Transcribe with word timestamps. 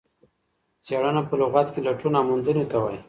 څېړنه 0.85 1.21
په 1.29 1.35
لغت 1.41 1.67
کې 1.73 1.79
لټون 1.87 2.13
او 2.19 2.23
موندنې 2.29 2.65
ته 2.71 2.77
وايي. 2.81 2.99